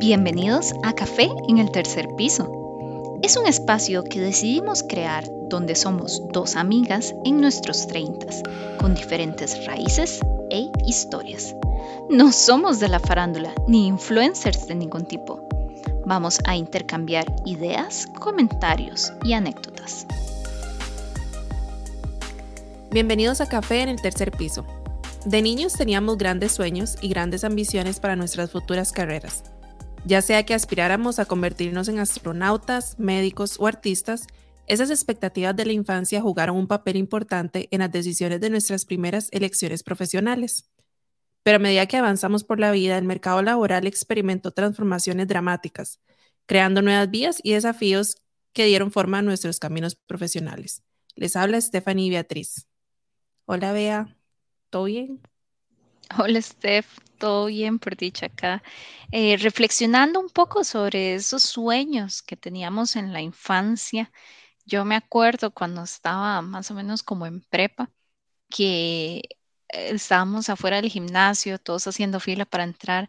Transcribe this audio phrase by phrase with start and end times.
[0.00, 3.18] Bienvenidos a Café en el tercer piso.
[3.20, 8.44] Es un espacio que decidimos crear donde somos dos amigas en nuestros treintas,
[8.78, 11.56] con diferentes raíces e historias.
[12.08, 15.48] No somos de la farándula ni influencers de ningún tipo.
[16.06, 20.06] Vamos a intercambiar ideas, comentarios y anécdotas.
[22.92, 24.64] Bienvenidos a Café en el tercer piso.
[25.24, 29.42] De niños teníamos grandes sueños y grandes ambiciones para nuestras futuras carreras.
[30.04, 34.26] Ya sea que aspiráramos a convertirnos en astronautas, médicos o artistas,
[34.66, 39.28] esas expectativas de la infancia jugaron un papel importante en las decisiones de nuestras primeras
[39.32, 40.70] elecciones profesionales.
[41.42, 46.00] Pero a medida que avanzamos por la vida, el mercado laboral experimentó transformaciones dramáticas,
[46.46, 48.16] creando nuevas vías y desafíos
[48.52, 50.82] que dieron forma a nuestros caminos profesionales.
[51.14, 52.66] Les habla Stephanie Beatriz.
[53.46, 54.16] Hola, Bea.
[54.68, 55.20] ¿Todo bien?
[56.18, 57.07] Hola, Steph.
[57.18, 58.62] Todo bien por dicha acá.
[59.10, 64.12] Eh, reflexionando un poco sobre esos sueños que teníamos en la infancia.
[64.66, 67.90] Yo me acuerdo cuando estaba más o menos como en prepa,
[68.50, 69.22] que
[69.70, 73.08] estábamos afuera del gimnasio, todos haciendo fila para entrar,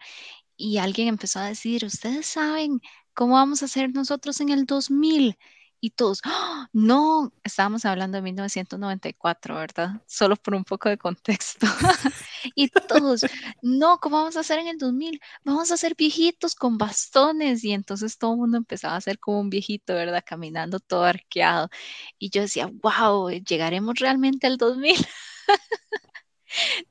[0.57, 2.81] y alguien empezó a decir, ¿ustedes saben
[3.15, 5.37] cómo vamos a hacer nosotros en el 2000?
[5.81, 6.67] Y todos, ¡Ah!
[6.73, 10.01] no, estábamos hablando de 1994, ¿verdad?
[10.07, 11.67] Solo por un poco de contexto.
[12.55, 13.25] y todos,
[13.61, 15.21] no, ¿cómo vamos a hacer en el 2000?
[15.45, 17.63] Vamos a ser viejitos con bastones.
[17.63, 20.23] Y entonces todo el mundo empezaba a ser como un viejito, ¿verdad?
[20.25, 21.69] Caminando todo arqueado.
[22.17, 24.95] Y yo decía, wow, ¿llegaremos realmente al 2000?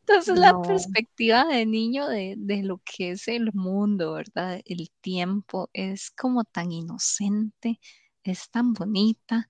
[0.00, 4.62] Entonces la perspectiva de niño de, de, lo que es el mundo, ¿verdad?
[4.64, 7.80] El tiempo es como tan inocente
[8.28, 9.48] es tan bonita.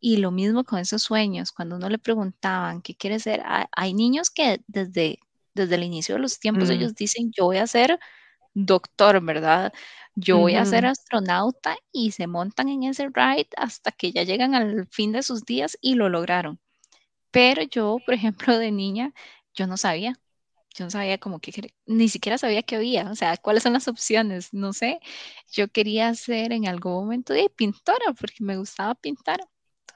[0.00, 4.30] Y lo mismo con esos sueños, cuando uno le preguntaban qué quiere ser, hay niños
[4.30, 5.18] que desde,
[5.54, 7.98] desde el inicio de los tiempos ellos dicen, yo voy a ser
[8.54, 9.72] doctor, ¿verdad?
[10.14, 14.54] Yo voy a ser astronauta y se montan en ese ride hasta que ya llegan
[14.54, 16.58] al fin de sus días y lo lograron.
[17.30, 19.12] Pero yo, por ejemplo, de niña,
[19.54, 20.18] yo no sabía,
[20.74, 23.88] yo no sabía como que, ni siquiera sabía que había, o sea, cuáles son las
[23.88, 25.00] opciones, no sé.
[25.52, 29.40] Yo quería ser en algún momento de pintora porque me gustaba pintar.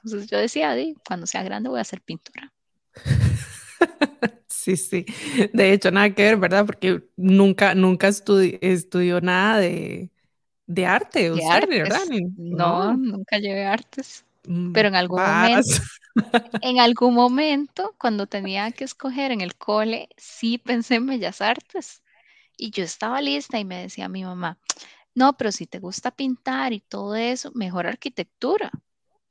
[0.03, 0.75] Entonces yo decía,
[1.07, 2.53] cuando sea grande voy a ser pintora.
[4.49, 5.05] Sí, sí.
[5.53, 6.65] De hecho, nada que ver, ¿verdad?
[6.65, 10.09] Porque nunca, nunca estudió nada de,
[10.67, 12.03] de arte, usted, ¿verdad?
[12.37, 14.24] No, nunca llevé artes.
[14.47, 15.75] Mm, Pero en algún momento,
[16.61, 22.03] en algún momento, cuando tenía que escoger en el cole, sí pensé en Bellas Artes.
[22.57, 24.59] Y yo estaba lista y me decía mi mamá,
[25.15, 28.71] no, pero si te gusta pintar y todo eso, mejor arquitectura.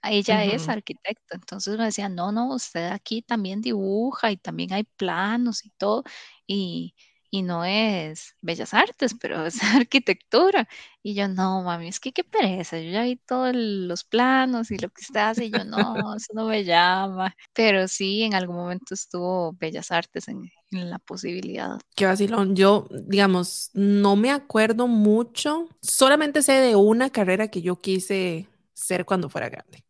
[0.02, 4.84] Ella es arquitecta, entonces me decía, no, no, usted aquí también dibuja y también hay
[4.84, 6.04] planos y todo.
[6.46, 6.94] Y,
[7.34, 10.68] y no es bellas artes, pero es arquitectura.
[11.02, 14.78] Y yo, no, mami, es que qué pereza, yo ya vi todos los planos y
[14.78, 17.34] lo que usted hace, y yo, no, eso no me llama.
[17.52, 21.76] Pero sí, en algún momento estuvo bellas artes en, en la posibilidad.
[21.96, 27.80] Qué vacilón, yo, digamos, no me acuerdo mucho, solamente sé de una carrera que yo
[27.80, 29.82] quise ser cuando fuera grande.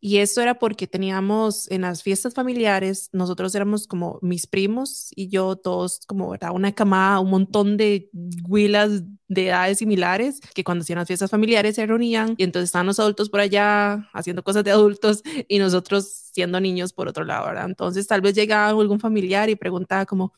[0.00, 5.28] Y eso era porque teníamos en las fiestas familiares, nosotros éramos como mis primos y
[5.28, 6.52] yo, todos como, ¿verdad?
[6.54, 8.08] Una camada, un montón de
[8.48, 12.86] huilas de edades similares que cuando hacían las fiestas familiares se reunían y entonces estaban
[12.86, 17.50] los adultos por allá haciendo cosas de adultos y nosotros siendo niños por otro lado.
[17.66, 20.32] Entonces tal vez llegaba algún familiar y preguntaba como,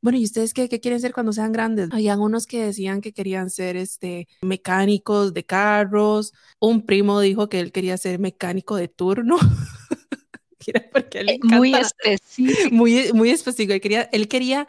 [0.00, 1.88] bueno, ¿y ustedes qué, qué, quieren ser cuando sean grandes?
[1.92, 6.32] Habían unos que decían que querían ser este, mecánicos de carros.
[6.60, 9.36] Un primo dijo que él quería ser mecánico de turno.
[10.92, 12.74] porque él eh, muy específico.
[12.74, 13.72] Muy, muy específico.
[13.72, 14.66] Él quería, él quería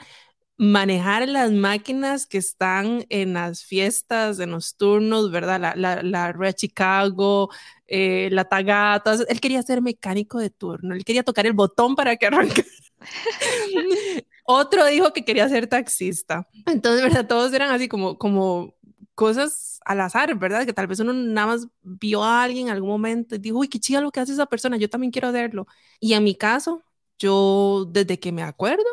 [0.58, 5.60] manejar las máquinas que están en las fiestas, en los turnos, ¿verdad?
[5.60, 7.50] La, la, la Red Chicago,
[7.86, 9.18] eh, la Tagata.
[9.28, 10.96] Él quería ser mecánico de turno.
[10.96, 12.66] Él quería tocar el botón para que arranque.
[14.50, 16.48] Otro dijo que quería ser taxista.
[16.66, 17.28] Entonces, ¿verdad?
[17.28, 18.76] Todos eran así como, como
[19.14, 20.66] cosas al azar, ¿verdad?
[20.66, 23.68] Que tal vez uno nada más vio a alguien en algún momento y dijo, uy,
[23.68, 25.68] qué chido lo que hace esa persona, yo también quiero hacerlo.
[26.00, 26.82] Y en mi caso,
[27.20, 28.86] yo desde que me acuerdo,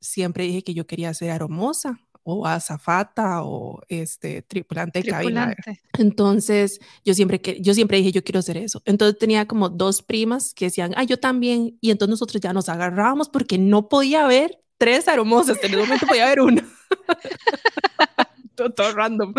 [0.00, 5.56] siempre dije que yo quería ser aromosa o azafata o este tripulante, de cabina.
[5.98, 8.80] Entonces, yo siempre que yo siempre dije yo quiero hacer eso.
[8.84, 12.68] Entonces tenía como dos primas que decían, "Ah, yo también." Y entonces nosotros ya nos
[12.68, 16.66] agarrábamos porque no podía haber tres aromosas, en el momento podía haber una.
[18.74, 19.34] todo, random.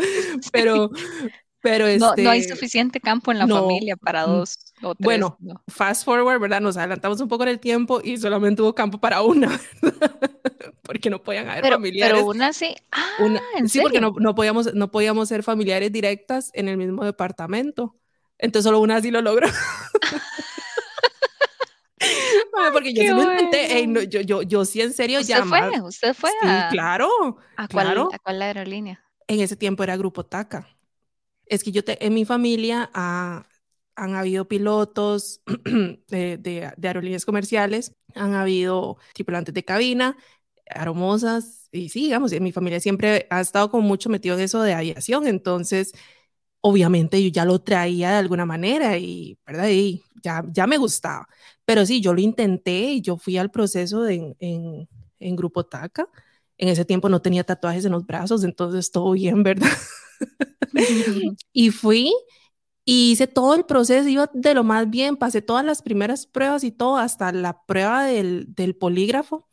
[0.51, 0.91] Pero,
[1.61, 5.03] pero este, no, hay suficiente campo en la familia para mm, dos o tres.
[5.03, 6.61] Bueno, fast forward, ¿verdad?
[6.61, 9.59] Nos adelantamos un poco en el tiempo y solamente hubo campo para una.
[10.83, 12.17] porque no podían haber pero, familiares.
[12.17, 14.13] Pero una sí, ah, una, ¿en sí, porque serio?
[14.13, 17.95] no, no, podíamos, no podíamos ser familiares directas en el mismo departamento.
[18.37, 19.47] Entonces solo una sí lo logró.
[22.73, 23.79] Porque yo sí intenté, bueno.
[23.79, 25.63] ey, no, yo, yo, yo sí en serio ¿Usted llamar.
[25.75, 25.81] fue?
[25.81, 28.07] ¿Usted fue Sí, a, claro, a, claro.
[28.07, 29.03] cuál, a cuál aerolínea?
[29.27, 30.67] En ese tiempo era Grupo TACA.
[31.47, 33.47] Es que yo te, en mi familia ah,
[33.95, 40.17] han habido pilotos de, de, de aerolíneas comerciales, han habido tripulantes de cabina,
[40.69, 44.61] aromosas, y sí, digamos, en mi familia siempre ha estado como mucho metido en eso
[44.63, 45.93] de aviación, entonces
[46.61, 49.69] obviamente yo ya lo traía de alguna manera y, ¿verdad?
[49.69, 51.27] Y ya, ya me gustaba.
[51.65, 55.65] Pero sí, yo lo intenté y yo fui al proceso de, en, en, en Grupo
[55.65, 56.07] TACA.
[56.57, 59.69] En ese tiempo no tenía tatuajes en los brazos, entonces todo bien, ¿verdad?
[61.53, 62.13] y fui
[62.85, 66.63] y hice todo el proceso, iba de lo más bien, pasé todas las primeras pruebas
[66.63, 69.47] y todo, hasta la prueba del, del polígrafo.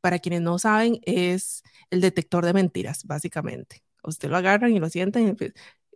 [0.00, 3.82] Para quienes no saben, es el detector de mentiras, básicamente.
[4.02, 5.36] Usted lo agarran y lo sienten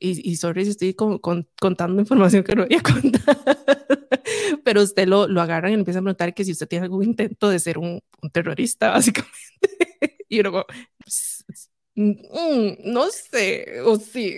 [0.00, 3.36] y, y, y sorry si estoy con, con, contando información que no voy a contar,
[4.64, 7.48] pero usted lo, lo agarran y empieza a preguntar que si usted tiene algún intento
[7.48, 9.32] de ser un, un terrorista, básicamente.
[10.28, 10.66] y luego,
[11.94, 12.12] mm,
[12.84, 14.36] no sé, o sí.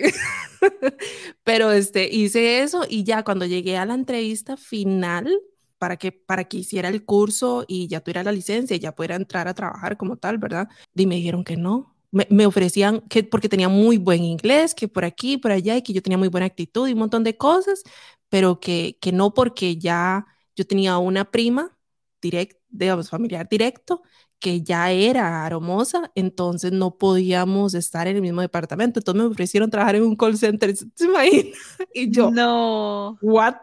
[1.43, 5.29] pero este, hice eso y ya cuando llegué a la entrevista final,
[5.77, 9.15] para que, para que hiciera el curso y ya tuviera la licencia y ya pudiera
[9.15, 10.69] entrar a trabajar como tal, ¿verdad?
[10.95, 14.87] Y me dijeron que no, me, me, ofrecían que porque tenía muy buen inglés, que
[14.87, 17.37] por aquí, por allá, y que yo tenía muy buena actitud y un montón de
[17.37, 17.83] cosas,
[18.29, 20.25] pero que, que no porque ya
[20.55, 21.77] yo tenía una prima
[22.21, 24.01] direct, digamos, familiar directo,
[24.39, 28.99] que ya era aromosa, entonces no podíamos estar en el mismo departamento.
[28.99, 31.49] Entonces me ofrecieron trabajar en un call center, ¿se imagina?
[31.93, 33.17] Y yo, no.
[33.21, 33.55] ¿what?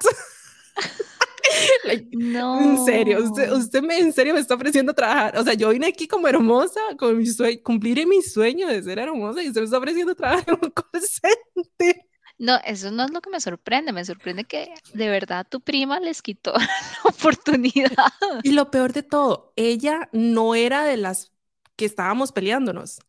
[1.85, 2.61] like, no.
[2.61, 5.37] En serio, usted, usted me, en serio me está ofreciendo trabajar.
[5.39, 8.99] O sea, yo vine aquí como hermosa, con mi sueño, cumplir mi sueño de ser
[8.99, 11.03] hermosa y usted me está ofreciendo trabajar en un call
[11.79, 12.07] center.
[12.39, 13.93] No, eso no es lo que me sorprende.
[13.93, 16.69] Me sorprende que de verdad tu prima les quitó la
[17.05, 17.93] oportunidad.
[18.43, 21.33] Y lo peor de todo, ella no era de las
[21.77, 23.01] que estábamos peleándonos.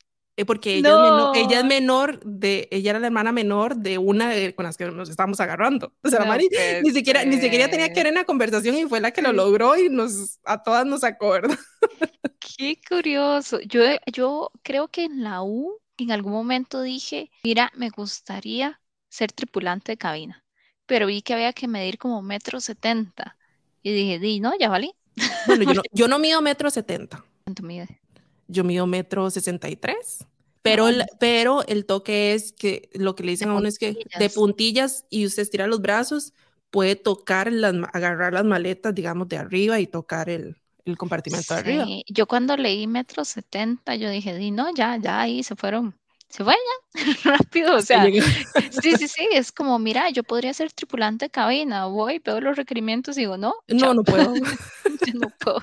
[0.47, 1.05] Porque ella, no.
[1.05, 4.65] es menor, ella es menor de, ella era la hermana menor de una de, con
[4.65, 5.93] las que nos estábamos agarrando.
[6.01, 6.49] O sea, no, Mari
[6.81, 9.31] ni siquiera, ni siquiera tenía que ver en la conversación y fue la que lo
[9.31, 11.57] logró y nos, a todas nos sacó, ¿verdad?
[12.57, 13.59] Qué curioso.
[13.61, 18.81] Yo, yo creo que en la U, en algún momento dije, mira, me gustaría
[19.13, 20.43] ser tripulante de cabina,
[20.87, 23.37] pero vi que había que medir como metro setenta
[23.83, 24.91] y dije, di, no, ya valí.
[25.45, 27.23] Bueno, yo no, yo no mido metro setenta.
[27.43, 28.01] ¿Cuánto mide?
[28.47, 30.25] Yo mido metro sesenta y tres.
[30.63, 33.97] Pero, el, pero el toque es que lo que le dicen a uno es que
[34.17, 36.33] de puntillas y usted estira los brazos,
[36.71, 40.55] puede tocar, las, agarrar las maletas, digamos, de arriba y tocar el,
[40.85, 41.53] el compartimento sí.
[41.53, 41.85] de arriba.
[42.07, 45.95] Yo cuando leí metro setenta, yo dije, di, no, ya, ya ahí se fueron
[46.33, 46.93] se fue ya,
[47.37, 51.85] rápido, o sea, sí, sí, sí, es como, mira, yo podría ser tripulante de cabina,
[51.85, 53.93] voy, veo los requerimientos y digo, no, no, chao.
[53.93, 54.41] no puedo, yo
[55.13, 55.59] no puedo,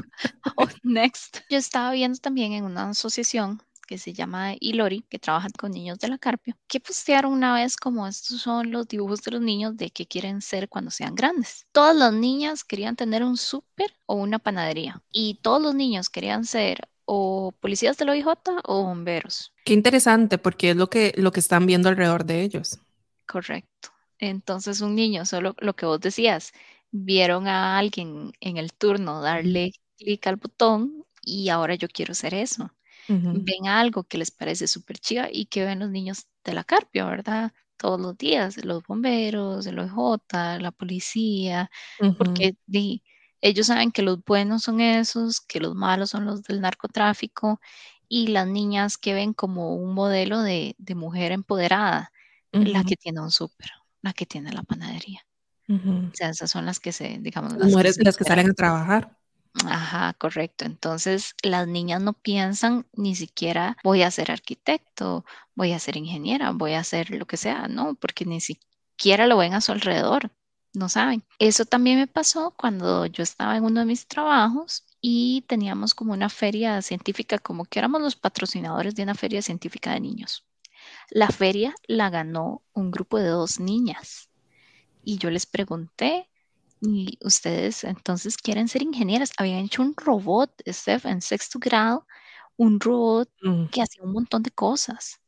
[0.55, 1.38] oh, next.
[1.50, 5.99] Yo estaba viendo también en una asociación que se llama Ilori, que trabaja con niños
[5.99, 9.76] de la Carpio, que postearon una vez como estos son los dibujos de los niños
[9.76, 11.67] de qué quieren ser cuando sean grandes.
[11.72, 16.44] Todas las niñas querían tener un súper o una panadería y todos los niños querían
[16.44, 18.28] ser o policías del OIJ
[18.62, 19.52] o bomberos.
[19.64, 22.79] Qué interesante, porque es lo que, lo que están viendo alrededor de ellos.
[23.26, 23.88] Correcto.
[24.20, 26.52] Entonces un niño, solo lo que vos decías,
[26.93, 32.32] vieron a alguien en el turno darle clic al botón y ahora yo quiero hacer
[32.32, 32.70] eso.
[33.08, 33.44] Uh -huh.
[33.44, 37.06] Ven algo que les parece súper chiva y que ven los niños de la Carpio,
[37.06, 37.52] ¿verdad?
[37.76, 42.17] Todos los días, los bomberos, el OIJ, la policía, uh -huh.
[42.17, 43.02] porque di,
[43.41, 47.61] ellos saben que los buenos son esos, que los malos son los del narcotráfico
[48.09, 52.13] y las niñas que ven como un modelo de, de mujer empoderada,
[52.53, 52.73] uh -huh.
[52.73, 53.70] la que tiene un súper,
[54.03, 55.20] la que tiene la panadería.
[55.69, 56.11] Uh -huh.
[56.13, 58.55] O sea, esas son las que se, digamos, las mujeres que, las que salen a
[58.55, 59.17] trabajar.
[59.67, 60.65] Ajá, correcto.
[60.65, 66.53] Entonces, las niñas no piensan ni siquiera voy a ser arquitecto, voy a ser ingeniera,
[66.53, 70.32] voy a hacer lo que sea, no, porque ni siquiera lo ven a su alrededor
[70.74, 71.24] no saben.
[71.39, 76.12] Eso también me pasó cuando yo estaba en uno de mis trabajos y teníamos como
[76.12, 80.46] una feria científica, como que éramos los patrocinadores de una feria científica de niños.
[81.10, 84.31] La feria la ganó un grupo de dos niñas
[85.05, 86.29] y yo les pregunté,
[86.81, 89.32] ¿y ustedes entonces quieren ser ingenieras?
[89.36, 92.06] Habían hecho un robot, Steph, en sexto grado,
[92.56, 93.67] un robot mm.
[93.67, 95.20] que hacía un montón de cosas.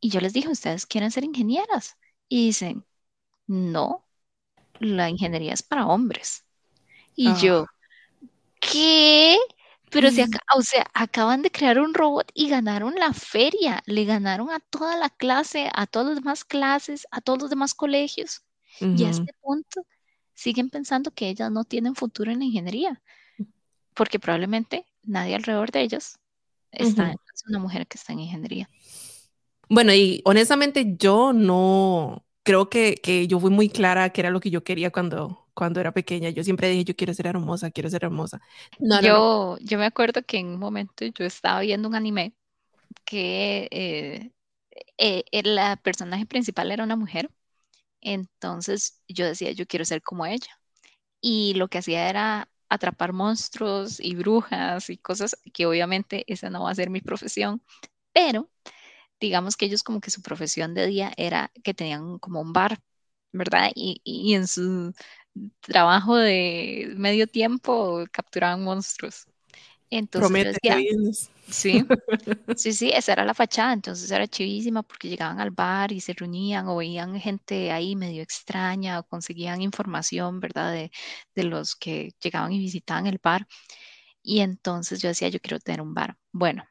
[0.00, 1.96] Y yo les dije, ¿ustedes quieren ser ingenieras?
[2.28, 2.84] Y dicen,
[3.46, 4.05] no,
[4.80, 6.44] la ingeniería es para hombres.
[7.14, 7.38] Y Ah.
[7.40, 7.66] yo,
[8.60, 9.38] ¿qué?
[9.90, 14.04] Pero si acá, o sea, acaban de crear un robot y ganaron la feria, le
[14.04, 18.42] ganaron a toda la clase, a todas las demás clases, a todos los demás colegios.
[18.80, 19.86] Y a este punto
[20.34, 23.00] siguen pensando que ellas no tienen futuro en la ingeniería,
[23.94, 26.18] porque probablemente nadie alrededor de ellas
[26.72, 28.68] está, es una mujer que está en ingeniería.
[29.70, 34.38] Bueno, y honestamente yo no creo que, que yo fui muy clara que era lo
[34.40, 36.30] que yo quería cuando, cuando era pequeña.
[36.30, 38.40] Yo siempre dije, yo quiero ser hermosa, quiero ser hermosa.
[39.02, 42.34] yo, yo me acuerdo que en un momento yo estaba viendo un anime
[43.04, 44.30] que eh,
[44.96, 47.30] eh, la personaje principal era una mujer.
[48.00, 50.60] Entonces yo decía, yo quiero ser como ella.
[51.20, 56.64] Y lo que hacía era atrapar monstruos y brujas y cosas que obviamente esa no
[56.64, 57.60] va a ser mi profesión,
[58.12, 58.48] pero
[59.20, 62.80] digamos que ellos como que su profesión de día era que tenían como un bar,
[63.32, 63.70] ¿verdad?
[63.74, 64.94] Y, y en su
[65.60, 69.26] trabajo de medio tiempo capturaban monstruos.
[69.90, 70.58] Entonces
[71.48, 71.84] sí,
[72.54, 76.12] sí, sí, esa era la fachada, entonces era chivísima porque llegaban al bar y se
[76.14, 80.72] reunían o veían gente ahí medio extraña o conseguían información, ¿verdad?
[80.72, 80.90] De,
[81.34, 83.46] de los que llegaban y visitaban el bar.
[84.22, 86.16] Y entonces yo decía, yo quiero tener un bar.
[86.32, 86.64] Bueno,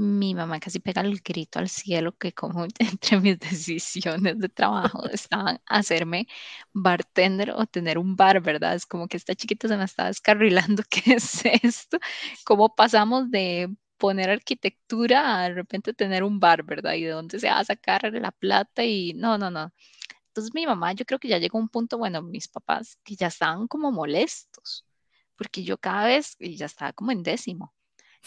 [0.00, 5.04] mi mamá casi pega el grito al cielo que como entre mis decisiones de trabajo
[5.12, 6.26] estaban hacerme
[6.72, 8.74] bartender o tener un bar, ¿verdad?
[8.74, 11.98] Es como que esta chiquita se me estaba descarrilando, ¿qué es esto?
[12.44, 16.94] ¿Cómo pasamos de poner arquitectura a de repente tener un bar, ¿verdad?
[16.94, 18.84] ¿Y de dónde se va a sacar la plata?
[18.84, 19.70] Y no, no, no.
[20.28, 23.16] Entonces mi mamá, yo creo que ya llegó a un punto, bueno, mis papás, que
[23.16, 24.86] ya estaban como molestos,
[25.36, 27.74] porque yo cada vez, y ya estaba como en décimo,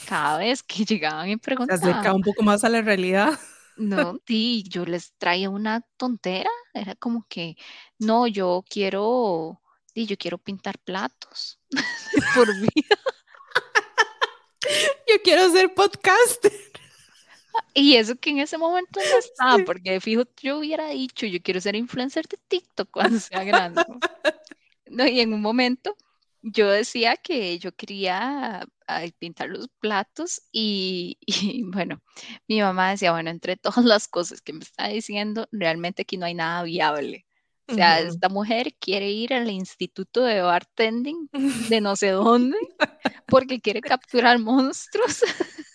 [0.07, 1.81] cada vez que llegaban y preguntaban.
[1.81, 3.37] Se acercaba un poco más a la realidad.
[3.75, 7.57] No, sí, yo les traía una tontera, era como que,
[7.97, 9.63] no, yo quiero,
[9.95, 11.59] y yo quiero pintar platos
[12.35, 12.99] por vida.
[15.07, 16.53] Yo quiero ser podcaster.
[17.73, 21.59] Y eso que en ese momento no estaba, porque fijo, yo hubiera dicho, yo quiero
[21.59, 23.83] ser influencer de TikTok cuando sea grande.
[24.85, 25.97] No, y en un momento
[26.43, 28.67] yo decía que yo quería
[29.17, 31.17] pintar los platos y,
[31.67, 32.01] bueno,
[32.47, 36.25] mi mamá decía, bueno, entre todas las cosas que me está diciendo, realmente aquí no
[36.25, 37.25] hay nada viable.
[37.65, 41.31] O sea, esta mujer quiere ir al instituto de bartending de
[41.81, 42.57] no sé dónde
[43.25, 45.21] porque quiere capturar monstruos.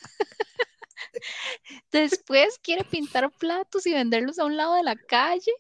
[1.91, 5.51] Después quiere pintar platos y venderlos a un lado de la calle.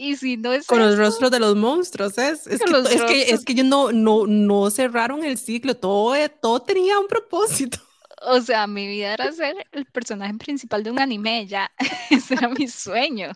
[0.00, 3.30] Y si no es con los rostros de los monstruos, es, es, que, es, que,
[3.32, 7.78] es que, ellos no, no, no cerraron el ciclo, todo, todo tenía un propósito.
[8.20, 11.70] O sea, mi vida era ser el personaje principal de un anime, ya,
[12.10, 13.30] ese era mi sueño.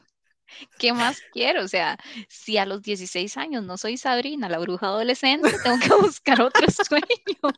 [0.76, 1.62] ¿Qué más quiero?
[1.62, 5.94] O sea, si a los 16 años no soy Sabrina, la bruja adolescente, tengo que
[5.94, 7.54] buscar otro sueño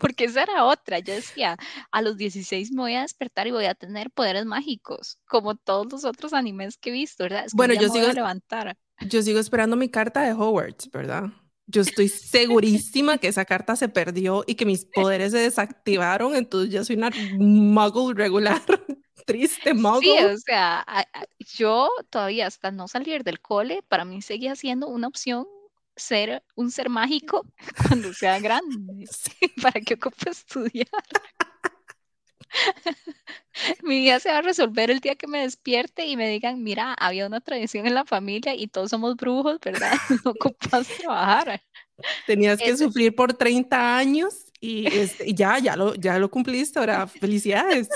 [0.00, 0.98] porque esa era otra.
[0.98, 1.56] Yo decía,
[1.90, 5.90] a los 16 me voy a despertar y voy a tener poderes mágicos, como todos
[5.90, 7.46] los otros animes que he visto, ¿verdad?
[7.54, 8.76] bueno, yo sigo, levantar.
[9.00, 11.24] yo sigo esperando mi carta de Hogwarts, ¿verdad?
[11.66, 16.72] Yo estoy segurísima que esa carta se perdió y que mis poderes se desactivaron, entonces
[16.72, 18.62] yo soy una muggle regular,
[19.26, 20.00] triste muggle.
[20.00, 20.86] Sí, o sea,
[21.58, 25.46] yo todavía hasta no salir del cole, para mí seguía siendo una opción
[25.98, 27.46] ser un ser mágico
[27.88, 29.06] cuando sea grande.
[29.62, 30.88] ¿Para qué ocupo estudiar?
[33.82, 36.94] Mi vida se va a resolver el día que me despierte y me digan, mira,
[36.94, 39.92] había una tradición en la familia y todos somos brujos, ¿verdad?
[40.24, 41.60] No ocupas trabajar.
[42.26, 47.06] Tenías que sufrir por 30 años y, este, ya, ya lo, ya lo cumpliste, ahora
[47.06, 47.88] felicidades.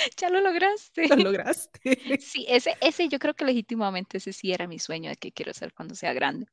[0.16, 1.08] ya lo lograste.
[1.08, 1.80] Lo lograste.
[2.20, 5.52] Sí, ese, ese yo creo que legítimamente ese sí era mi sueño de que quiero
[5.54, 6.46] ser cuando sea grande.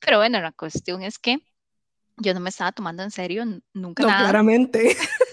[0.00, 1.38] Pero bueno, la cuestión es que
[2.16, 4.24] yo no me estaba tomando en serio nunca no, nada.
[4.24, 4.96] Claramente.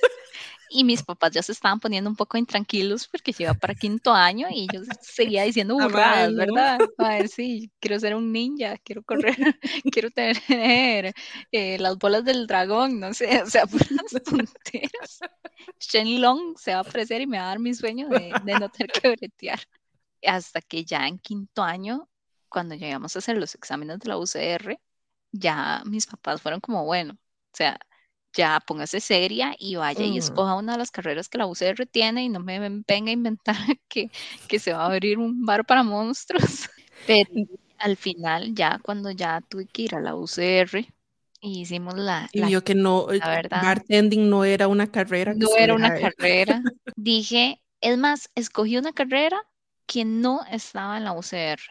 [0.69, 4.13] Y mis papás ya se estaban poniendo un poco intranquilos porque yo iba para quinto
[4.13, 6.79] año y yo seguía diciendo burradas, ¿verdad?
[6.97, 9.35] A ver, sí, quiero ser un ninja, quiero correr,
[9.91, 11.13] quiero tener
[11.51, 15.19] eh, las bolas del dragón, no sé, o sea, puras tonteras.
[15.79, 18.69] Shen Long se va a aparecer y me va a dar mi sueño de, no
[18.69, 19.59] tener que bretear.
[20.23, 22.09] Hasta que ya en quinto año,
[22.49, 24.79] cuando llegamos a hacer los exámenes de la UCR,
[25.31, 27.79] ya mis papás fueron como, bueno, o sea,
[28.33, 32.23] ya póngase seria y vaya y escoja una de las carreras que la UCR tiene
[32.23, 33.55] y no me venga a inventar
[33.87, 34.11] que,
[34.47, 36.69] que se va a abrir un bar para monstruos.
[37.07, 37.29] Pero
[37.79, 40.85] al final, ya cuando ya tuve que ir a la UCR,
[41.41, 42.29] hicimos la...
[42.33, 45.33] Y yo que no, la verdad, bartending no era una carrera.
[45.33, 46.61] no era una carrera.
[46.95, 49.41] Dije, es más, escogí una carrera
[49.85, 51.61] que no estaba en la UCR.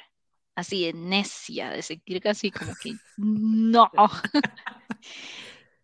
[0.54, 3.88] Así de necia, de seguir así como que no.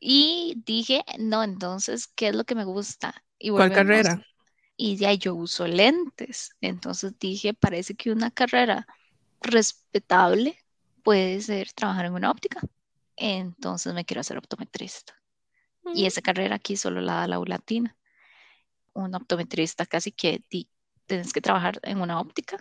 [0.07, 3.25] Y dije, no, entonces, ¿qué es lo que me gusta?
[3.39, 4.23] Y ¿Cuál carrera?
[4.77, 6.51] Y ya yo uso lentes.
[6.61, 8.87] Entonces dije, parece que una carrera
[9.43, 10.59] respetable
[11.03, 12.61] puede ser trabajar en una óptica.
[13.17, 15.15] Entonces me quiero hacer optometrista.
[15.95, 16.07] Y Mm.
[16.07, 17.97] esa carrera aquí solo la da la U Latina.
[18.95, 20.69] Un optometrista casi que ti-
[21.07, 22.59] tienes que trabajar en una óptica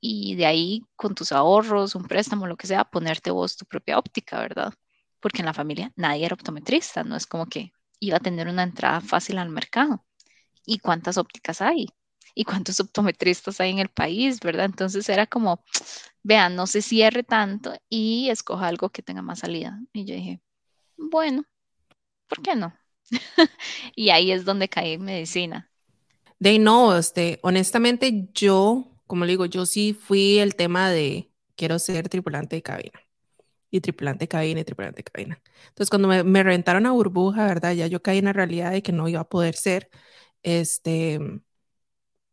[0.00, 3.98] y de ahí con tus ahorros, un préstamo, lo que sea, ponerte vos tu propia
[3.98, 4.74] óptica, ¿verdad?
[5.24, 8.62] Porque en la familia nadie era optometrista, no es como que iba a tener una
[8.62, 10.04] entrada fácil al mercado.
[10.66, 11.86] ¿Y cuántas ópticas hay?
[12.34, 14.66] ¿Y cuántos optometristas hay en el país, verdad?
[14.66, 15.64] Entonces era como,
[16.22, 19.80] vean, no se cierre tanto y escoja algo que tenga más salida.
[19.94, 20.42] Y yo dije,
[20.98, 21.44] bueno,
[22.28, 22.74] ¿por qué no?
[23.96, 25.70] Y ahí es donde caí en medicina.
[26.38, 31.78] De no, este, honestamente yo, como le digo, yo sí fui el tema de quiero
[31.78, 33.03] ser tripulante de cabina.
[33.74, 35.42] Y tripulante cabina y tripulante cabina.
[35.70, 37.72] Entonces, cuando me, me reventaron a burbuja, ¿verdad?
[37.74, 39.90] Ya yo caí en la realidad de que no iba a poder ser.
[40.44, 41.18] Este,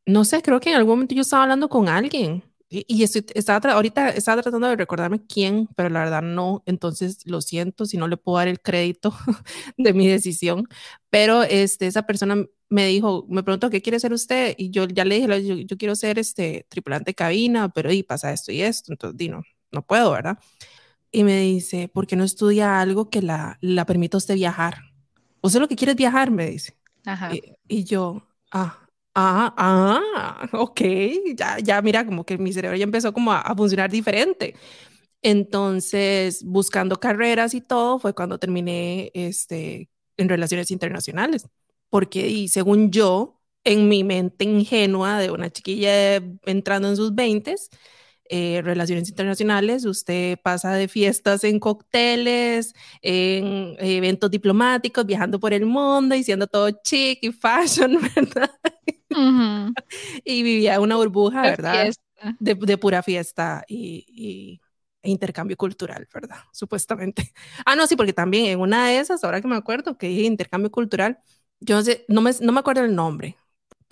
[0.05, 3.25] no sé, creo que en algún momento yo estaba hablando con alguien y, y estoy,
[3.35, 6.63] estaba ahorita estaba tratando de recordarme quién, pero la verdad no.
[6.65, 9.13] Entonces, lo siento si no le puedo dar el crédito
[9.77, 10.67] de mi decisión.
[11.09, 14.55] Pero este, esa persona me dijo, me preguntó, ¿qué quiere ser usted?
[14.57, 18.31] Y yo ya le dije, yo, yo quiero ser este tripulante cabina, pero y pasa
[18.33, 18.93] esto y esto.
[18.93, 20.37] Entonces, di, no, no puedo, ¿verdad?
[21.11, 24.77] Y me dice, ¿por qué no estudia algo que la, la permita a usted viajar?
[25.41, 26.31] ¿Usted lo que quiere es viajar?
[26.31, 26.77] Me dice.
[27.05, 27.35] Ajá.
[27.35, 30.81] Y, y yo, ah, ah, ah, ok,
[31.35, 34.55] ya, ya mira, como que mi cerebro ya empezó como a, a funcionar diferente.
[35.21, 41.47] Entonces, buscando carreras y todo, fue cuando terminé este, en relaciones internacionales.
[41.89, 46.15] Porque, y según yo, en mi mente ingenua de una chiquilla
[46.45, 47.55] entrando en sus 20
[48.33, 55.65] eh, relaciones internacionales, usted pasa de fiestas en cócteles, en eventos diplomáticos, viajando por el
[55.65, 58.51] mundo y siendo todo chic y fashion, ¿verdad?
[60.23, 61.91] Y vivía una burbuja, ¿verdad?
[62.39, 64.61] De, de pura fiesta y, y,
[65.03, 66.37] e intercambio cultural, ¿verdad?
[66.53, 67.33] Supuestamente.
[67.65, 70.21] Ah, no, sí, porque también en una de esas, ahora que me acuerdo que dije
[70.23, 71.19] intercambio cultural,
[71.59, 73.37] yo no sé, no me, no me acuerdo el nombre,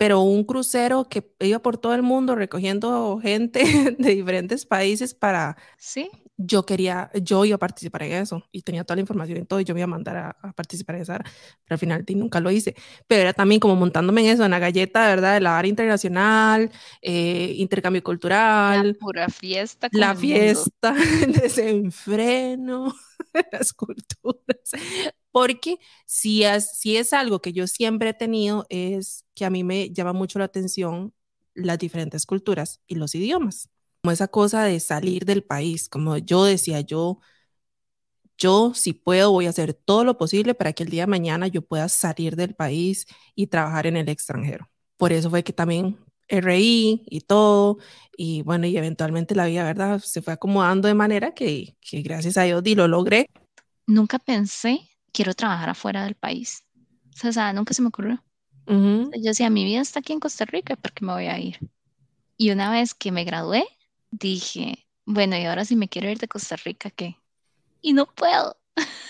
[0.00, 3.62] pero un crucero que iba por todo el mundo recogiendo gente
[3.98, 6.10] de diferentes países para, Sí.
[6.38, 9.60] yo quería, yo iba a participar en eso y tenía toda la información y todo
[9.60, 12.14] y yo me iba a mandar a, a participar en esa, pero al final y
[12.14, 12.74] nunca lo hice,
[13.06, 15.34] pero era también como montándome en eso, en la galleta, ¿verdad?
[15.34, 16.70] De la área internacional,
[17.02, 20.94] eh, intercambio La cultural, pura fiesta la fiesta,
[21.28, 22.94] desenfreno,
[23.52, 24.76] las culturas,
[25.32, 30.12] porque si es, algo que yo siempre he tenido, es que a mí me llama
[30.12, 31.12] mucho la atención
[31.54, 33.68] las diferentes culturas y los idiomas.
[34.02, 37.20] Como esa cosa de salir del país, como yo decía, yo,
[38.38, 41.46] yo si puedo voy a hacer todo lo posible para que el día de mañana
[41.48, 44.70] yo pueda salir del país y trabajar en el extranjero.
[44.96, 47.78] Por eso fue que también RI y todo,
[48.16, 50.00] y bueno, y eventualmente la vida, ¿verdad?
[50.00, 53.26] Se fue acomodando de manera que, que gracias a Dios y lo logré.
[53.86, 56.64] Nunca pensé, quiero trabajar afuera del país.
[57.24, 58.22] O sea, nunca se me ocurrió.
[58.66, 59.10] Uh -huh.
[59.16, 61.58] Yo decía, mi vida está aquí en Costa Rica, ¿por qué me voy a ir?
[62.36, 63.66] Y una vez que me gradué,
[64.10, 67.16] dije, bueno, y ahora si me quiero ir de Costa Rica, ¿qué?
[67.82, 68.56] Y no puedo.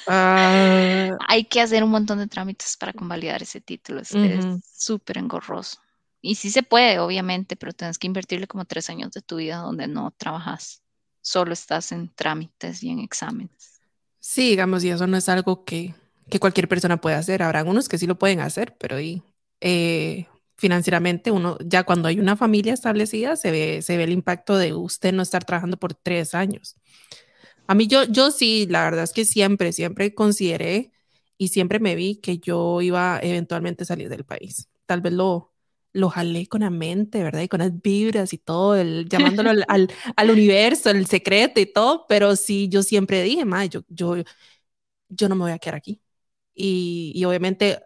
[0.06, 4.00] Uh, Hay que hacer un montón de trámites para convalidar ese título.
[4.00, 4.60] Es uh -huh.
[4.64, 5.78] súper engorroso.
[6.22, 9.58] Y sí se puede, obviamente, pero tienes que invertirle como tres años de tu vida
[9.58, 10.82] donde no trabajas.
[11.22, 13.69] Solo estás en trámites y en exámenes.
[14.20, 15.94] Sí, digamos, y eso no es algo que,
[16.28, 17.42] que cualquier persona puede hacer.
[17.42, 19.22] Habrá algunos que sí lo pueden hacer, pero y,
[19.60, 24.58] eh, financieramente uno, ya cuando hay una familia establecida, se ve, se ve el impacto
[24.58, 26.76] de usted no estar trabajando por tres años.
[27.66, 30.92] A mí yo, yo sí, la verdad es que siempre, siempre consideré
[31.38, 34.68] y siempre me vi que yo iba eventualmente a salir del país.
[34.86, 35.49] Tal vez lo,
[35.92, 37.42] lo jalé con la mente, ¿verdad?
[37.42, 41.66] Y con las vibras y todo, el, llamándolo al, al, al, universo, el secreto y
[41.66, 44.16] todo, pero sí, yo siempre dije, ma, yo, yo,
[45.08, 46.00] yo no me voy a quedar aquí.
[46.54, 47.82] Y, y obviamente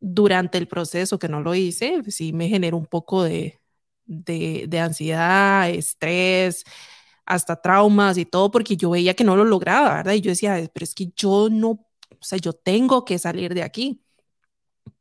[0.00, 3.60] durante el proceso que no lo hice, sí me generó un poco de,
[4.06, 6.64] de, de ansiedad, estrés,
[7.26, 10.14] hasta traumas y todo, porque yo veía que no lo lograba, ¿verdad?
[10.14, 11.86] Y yo decía, pero es que yo no, o
[12.22, 14.02] sea, yo tengo que salir de aquí.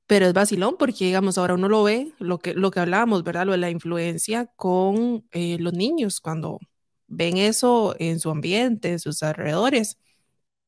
[0.08, 3.46] Pero es vacilón porque, digamos, ahora uno lo ve, lo que, lo que hablábamos, ¿verdad?
[3.46, 6.60] Lo de la influencia con eh, los niños, cuando
[7.08, 9.98] ven eso en su ambiente, en sus alrededores.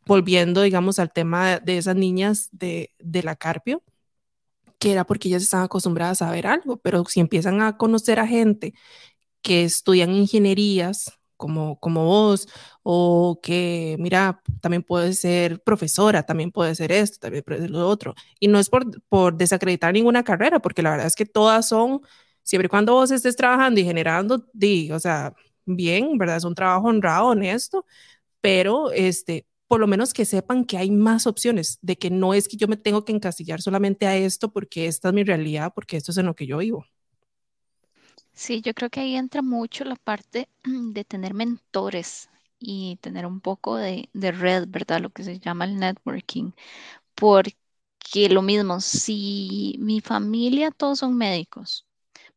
[0.05, 3.83] Volviendo, digamos, al tema de esas niñas de, de la Carpio,
[4.79, 8.27] que era porque ellas estaban acostumbradas a ver algo, pero si empiezan a conocer a
[8.27, 8.73] gente
[9.41, 12.47] que estudian ingenierías, como, como vos,
[12.83, 17.87] o que, mira, también puede ser profesora, también puede ser esto, también puede ser lo
[17.87, 18.13] otro.
[18.39, 22.01] Y no es por, por desacreditar ninguna carrera, porque la verdad es que todas son,
[22.43, 25.33] siempre y cuando vos estés trabajando y generando, di, o sea,
[25.65, 26.37] bien, ¿verdad?
[26.37, 27.85] Es un trabajo honrado, honesto,
[28.41, 32.47] pero este, por lo menos que sepan que hay más opciones, de que no es
[32.47, 35.97] que yo me tengo que encasillar solamente a esto porque esta es mi realidad, porque
[35.97, 36.85] esto es en lo que yo vivo.
[38.41, 43.41] Sí, yo creo que ahí entra mucho la parte de tener mentores y tener un
[43.41, 45.01] poco de, de red, ¿verdad?
[45.01, 46.51] Lo que se llama el networking,
[47.15, 51.87] porque lo mismo, si mi familia todos son médicos,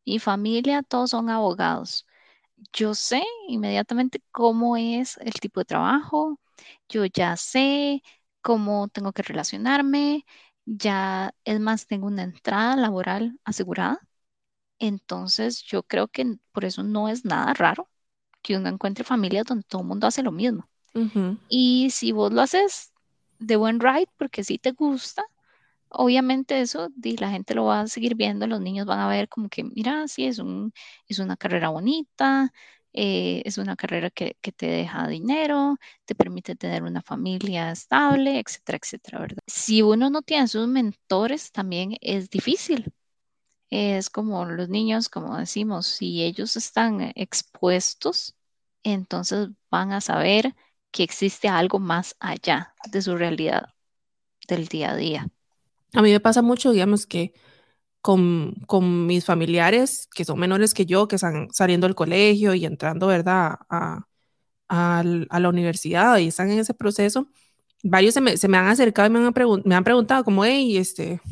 [0.06, 2.06] mi familia todos son abogados,
[2.74, 6.40] yo sé inmediatamente cómo es el tipo de trabajo,
[6.88, 8.02] yo ya sé
[8.42, 10.26] cómo tengo que relacionarme,
[10.66, 14.00] ya es más, tengo una entrada laboral asegurada.
[14.82, 17.88] Entonces, yo creo que por eso no es nada raro
[18.42, 20.68] que uno encuentre familias donde todo el mundo hace lo mismo.
[21.48, 22.92] Y si vos lo haces
[23.38, 25.24] de buen ride, porque sí te gusta,
[25.88, 29.48] obviamente eso la gente lo va a seguir viendo, los niños van a ver como
[29.48, 30.72] que, mira, sí, es un,
[31.08, 32.52] es una carrera bonita,
[32.92, 38.40] eh, es una carrera que, que te deja dinero, te permite tener una familia estable,
[38.40, 39.42] etcétera, etcétera, ¿verdad?
[39.46, 42.92] Si uno no tiene sus mentores, también es difícil.
[43.74, 48.34] Es como los niños, como decimos, si ellos están expuestos,
[48.82, 50.54] entonces van a saber
[50.90, 53.70] que existe algo más allá de su realidad
[54.46, 55.28] del día a día.
[55.94, 57.32] A mí me pasa mucho, digamos, que
[58.02, 62.66] con, con mis familiares que son menores que yo, que están saliendo del colegio y
[62.66, 64.06] entrando, ¿verdad?, a,
[64.68, 67.28] a, a la universidad y están en ese proceso,
[67.82, 69.32] varios se me, se me han acercado y me han,
[69.64, 71.22] me han preguntado como, hey, este,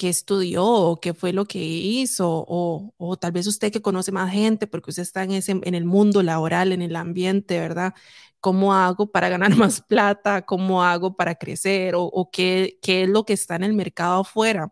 [0.00, 4.12] qué estudió o qué fue lo que hizo o, o, tal vez usted que conoce
[4.12, 7.92] más gente porque usted está en, ese, en el mundo laboral, en el ambiente, ¿verdad?
[8.40, 10.42] ¿Cómo hago para ganar más plata?
[10.46, 11.94] ¿Cómo hago para crecer?
[11.96, 14.70] ¿O, o qué, qué, es lo que está en el mercado afuera?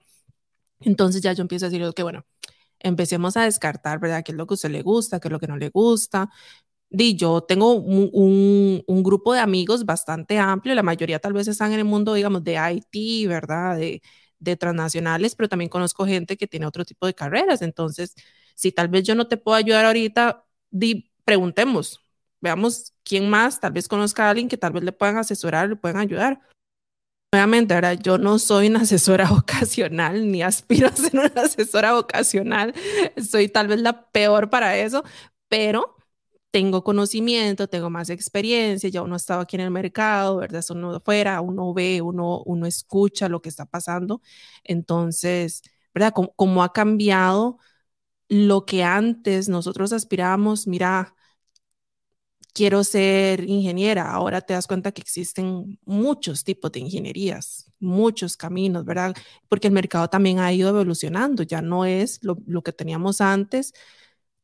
[0.80, 2.24] Entonces ya yo empiezo a decir que, bueno,
[2.80, 4.24] empecemos a descartar, ¿verdad?
[4.24, 5.20] ¿Qué es lo que a usted le gusta?
[5.20, 6.30] ¿Qué es lo que no le gusta?
[6.90, 11.48] Di, yo tengo un, un, un, grupo de amigos bastante amplio, la mayoría tal vez
[11.48, 13.76] están en el mundo, digamos, de IT, ¿verdad?
[13.78, 14.02] De,
[14.40, 17.62] de transnacionales, pero también conozco gente que tiene otro tipo de carreras.
[17.62, 18.14] Entonces,
[18.54, 22.00] si tal vez yo no te puedo ayudar ahorita, di, preguntemos,
[22.40, 25.76] veamos quién más, tal vez conozca a alguien que tal vez le puedan asesorar, le
[25.76, 26.40] puedan ayudar.
[27.32, 32.74] Nuevamente, ahora yo no soy una asesora vocacional, ni aspiro a ser una asesora vocacional,
[33.22, 35.04] soy tal vez la peor para eso,
[35.48, 35.97] pero
[36.50, 40.60] tengo conocimiento, tengo más experiencia, ya uno ha estado aquí en el mercado, ¿verdad?
[40.60, 44.22] Es uno afuera, uno ve, uno, uno escucha lo que está pasando.
[44.64, 45.62] Entonces,
[45.94, 46.12] ¿verdad?
[46.14, 47.58] Como, como ha cambiado
[48.28, 51.14] lo que antes nosotros aspirábamos, mira,
[52.52, 58.84] quiero ser ingeniera, ahora te das cuenta que existen muchos tipos de ingenierías, muchos caminos,
[58.84, 59.14] ¿verdad?
[59.48, 63.72] Porque el mercado también ha ido evolucionando, ya no es lo, lo que teníamos antes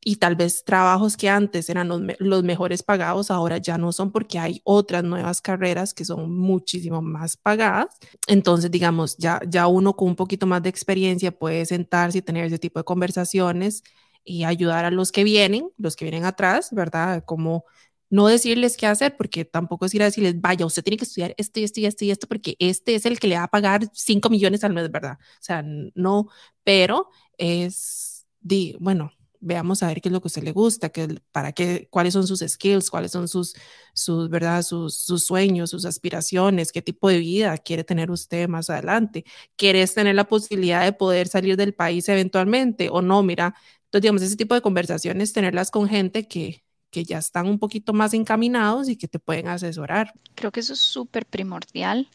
[0.05, 4.13] y tal vez trabajos que antes eran los, los, mejores pagados, ahora ya no son
[4.13, 7.97] porque hay otras nuevas carreras que son muchísimo más pagadas.
[8.27, 12.45] Entonces, digamos, ya, ya uno con un poquito más de experiencia puede sentarse y tener
[12.45, 13.83] ese tipo de conversaciones
[14.25, 17.25] y ayudar a los que vienen, los que vienen atrás, ¿verdad?
[17.25, 17.65] Como
[18.11, 21.35] no decirles qué hacer, porque tampoco es ir a decirles, vaya, usted tiene que estudiar
[21.39, 23.49] esto y esto y esto y esto, porque este es el que le va a
[23.49, 25.19] pagar 5 millones al mes, ¿verdad?
[25.21, 25.65] O sea,
[25.95, 26.29] no,
[26.63, 29.11] pero es, di, bueno,
[29.45, 32.15] veamos a ver qué es lo que a usted le gusta, qué, para qué, cuáles
[32.15, 33.55] son sus skills, cuáles son sus,
[33.93, 34.63] sus, ¿verdad?
[34.63, 39.25] Sus, sus sueños, sus aspiraciones, qué tipo de vida quiere tener usted más adelante.
[39.57, 43.23] ¿Quieres tener la posibilidad de poder salir del país eventualmente o no?
[43.23, 43.55] Mira,
[43.85, 47.93] entonces, digamos, ese tipo de conversaciones, tenerlas con gente que, que ya están un poquito
[47.93, 50.13] más encaminados y que te pueden asesorar.
[50.35, 52.09] Creo que eso es súper primordial.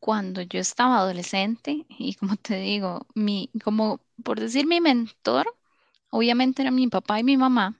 [0.00, 5.46] Cuando yo estaba adolescente y como te digo, mi, como por decir mi mentor,
[6.14, 7.76] obviamente era mi papá y mi mamá.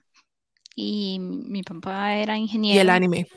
[0.75, 2.77] Y mi papá era ingeniero.
[2.77, 3.27] Y el anime.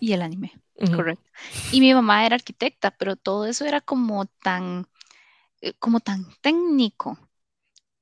[0.00, 0.96] Y el anime, uh -huh.
[0.96, 1.28] correcto.
[1.70, 4.86] Y mi mamá era arquitecta, pero todo eso era como tan,
[5.60, 7.18] eh, como tan técnico.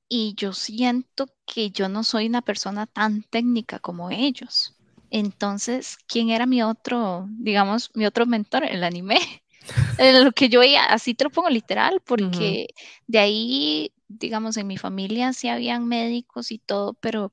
[0.09, 4.77] Y yo siento que yo no soy una persona tan técnica como ellos.
[5.11, 8.65] Entonces, ¿quién era mi otro, digamos, mi otro mentor?
[8.65, 9.19] El anime.
[10.25, 13.03] lo que yo veía, así te lo pongo literal, porque uh -huh.
[13.09, 17.33] de ahí digamos, en mi familia sí habían médicos y todo, pero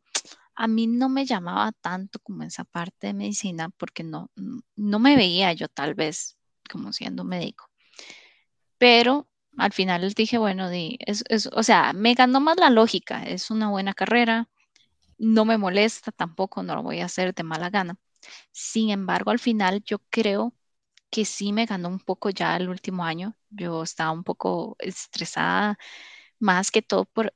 [0.56, 4.32] a mí no me llamaba tanto como esa parte de medicina porque no,
[4.76, 6.38] no me veía yo tal vez
[6.70, 7.70] como siendo médico.
[8.78, 12.70] Pero al final les dije, bueno, di, es, es, o sea, me ganó más la
[12.70, 14.50] lógica, es una buena carrera,
[15.18, 17.98] no me molesta tampoco, no lo voy a hacer de mala gana.
[18.52, 20.54] Sin embargo, al final yo creo
[21.12, 23.38] que sí me ganó un poco ya el último año.
[23.52, 25.78] Yo estaba un poco estresada,
[26.44, 27.34] más que todo por,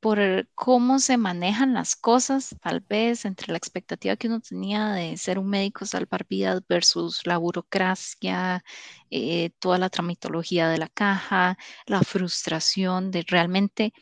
[0.00, 5.16] por cómo se manejan las cosas, tal vez entre la expectativa que uno tenía de
[5.16, 8.64] ser un médico salvar vidas versus la burocracia,
[9.10, 13.92] eh, toda la tramitología de la caja, la frustración de realmente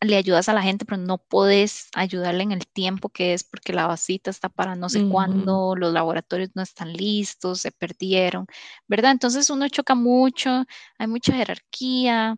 [0.00, 3.72] le ayudas a la gente, pero no puedes ayudarle en el tiempo que es porque
[3.72, 8.46] la vasita está para no sé cuándo, los laboratorios no están listos, se perdieron,
[8.88, 9.12] ¿verdad?
[9.12, 10.64] Entonces uno choca mucho,
[10.98, 12.36] hay mucha jerarquía,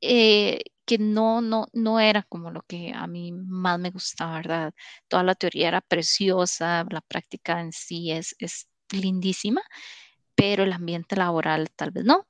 [0.00, 4.74] eh, que no, no, no era como lo que a mí más me gustaba, ¿verdad?
[5.08, 9.62] Toda la teoría era preciosa, la práctica en sí es, es lindísima,
[10.34, 12.26] pero el ambiente laboral tal vez no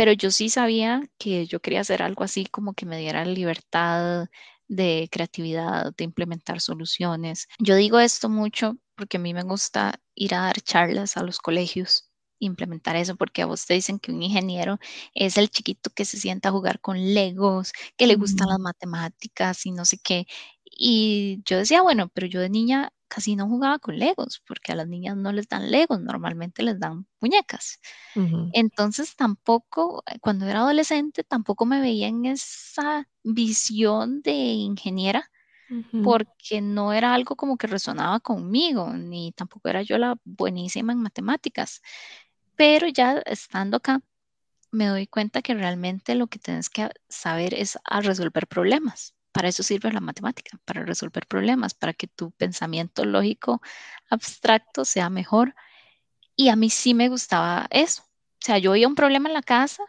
[0.00, 4.28] pero yo sí sabía que yo quería hacer algo así como que me diera libertad
[4.66, 7.48] de creatividad, de implementar soluciones.
[7.58, 11.38] Yo digo esto mucho porque a mí me gusta ir a dar charlas a los
[11.38, 12.09] colegios,
[12.40, 14.78] implementar eso, porque a vos te dicen que un ingeniero
[15.14, 19.66] es el chiquito que se sienta a jugar con legos, que le gustan las matemáticas
[19.66, 20.26] y no sé qué.
[20.64, 24.76] Y yo decía, bueno, pero yo de niña casi no jugaba con legos, porque a
[24.76, 27.80] las niñas no les dan legos, normalmente les dan muñecas.
[28.52, 35.30] Entonces tampoco, eh, cuando era adolescente, tampoco me veía en esa visión de ingeniera,
[36.00, 41.02] porque no era algo como que resonaba conmigo, ni tampoco era yo la buenísima en
[41.02, 41.82] matemáticas.
[42.60, 44.02] Pero ya estando acá,
[44.70, 49.14] me doy cuenta que realmente lo que tienes que saber es a resolver problemas.
[49.32, 53.62] Para eso sirve la matemática, para resolver problemas, para que tu pensamiento lógico
[54.10, 55.54] abstracto sea mejor.
[56.36, 58.02] Y a mí sí me gustaba eso.
[58.02, 59.82] O sea, yo veía un problema en la casa,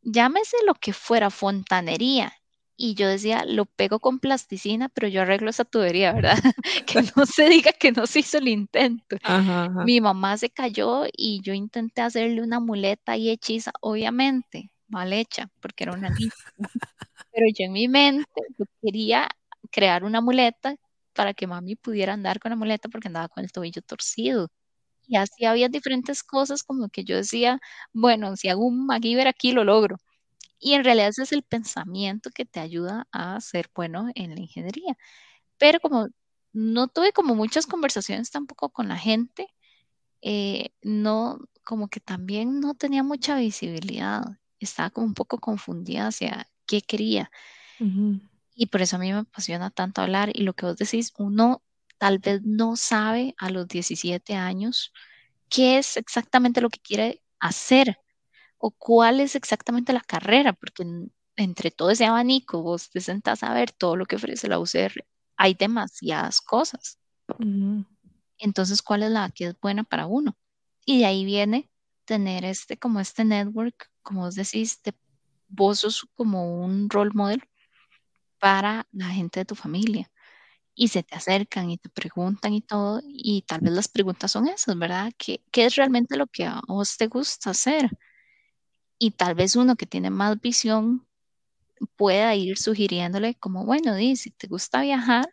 [0.00, 2.32] llámese lo que fuera, fontanería,
[2.76, 6.36] y yo decía, lo pego con plasticina, pero yo arreglo esa tubería, ¿verdad?
[6.86, 9.16] que no se diga que no se hizo el intento.
[9.84, 15.48] Mi mamá se cayó y yo intenté hacerle una muleta y hechiza, obviamente, mal hecha,
[15.60, 16.32] porque era una niña.
[17.32, 19.28] pero yo en mi mente yo quería
[19.70, 20.76] crear una muleta
[21.14, 24.50] para que mami pudiera andar con la muleta porque andaba con el tobillo torcido.
[25.08, 27.60] Y así había diferentes cosas como que yo decía,
[27.92, 29.96] bueno, si hago un MacGyver aquí lo logro.
[30.58, 34.40] Y en realidad ese es el pensamiento que te ayuda a ser bueno en la
[34.40, 34.96] ingeniería.
[35.58, 36.08] Pero como
[36.52, 39.48] no tuve como muchas conversaciones tampoco con la gente,
[40.22, 44.24] eh, no, como que también no tenía mucha visibilidad.
[44.60, 47.30] Estaba como un poco confundida hacia qué quería.
[48.54, 50.30] Y por eso a mí me apasiona tanto hablar.
[50.34, 51.62] Y lo que vos decís, uno
[51.98, 54.92] tal vez no sabe a los 17 años
[55.48, 57.98] qué es exactamente lo que quiere hacer
[58.58, 60.84] o cuál es exactamente la carrera, porque
[61.36, 65.04] entre todo ese abanico vos te sentás a ver todo lo que ofrece la UCR.
[65.36, 66.98] Hay demasiadas cosas.
[68.38, 70.36] Entonces, ¿cuál es la que es buena para uno?
[70.84, 71.70] Y de ahí viene
[72.04, 74.94] tener este, como este network, como vos decís, de
[75.48, 77.42] vos sos como un role model
[78.38, 80.10] para la gente de tu familia.
[80.74, 84.48] Y se te acercan y te preguntan y todo, y tal vez las preguntas son
[84.48, 85.10] esas, ¿verdad?
[85.16, 87.90] ¿Qué, qué es realmente lo que a vos te gusta hacer?
[88.98, 91.06] Y tal vez uno que tiene más visión
[91.96, 95.28] pueda ir sugiriéndole como, bueno, di, si te gusta viajar,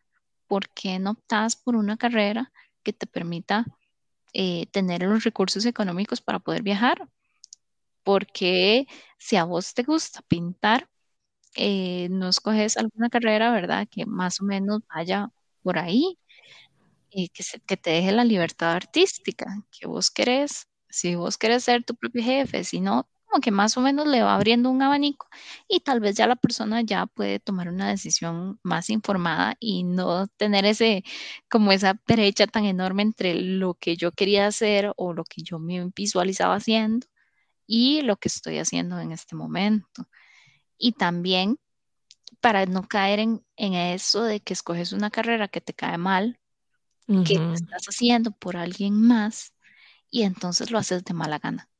[0.48, 2.52] ¿por qué no optas por una carrera
[2.84, 3.66] que te permita
[4.34, 7.08] eh, tener los recursos económicos para poder viajar?
[8.04, 10.90] Porque si a vos te gusta pintar,
[11.56, 13.88] eh, no escoges alguna carrera, ¿verdad?
[13.90, 15.30] Que más o menos vaya
[15.64, 16.20] por ahí
[17.10, 20.68] y que, que te deje la libertad artística que vos querés.
[20.90, 24.22] Si vos querés ser tu propio jefe, si no, como que más o menos le
[24.22, 25.28] va abriendo un abanico
[25.68, 30.28] y tal vez ya la persona ya puede tomar una decisión más informada y no
[30.28, 31.04] tener ese,
[31.50, 35.58] como esa brecha tan enorme entre lo que yo quería hacer o lo que yo
[35.58, 37.08] me visualizaba haciendo
[37.66, 40.08] y lo que estoy haciendo en este momento.
[40.78, 41.58] Y también
[42.40, 46.40] para no caer en, eso de que escoges una carrera que te cae mal,
[47.08, 49.54] que estás haciendo por alguien más
[50.12, 51.73] y entonces lo haces de mala gana.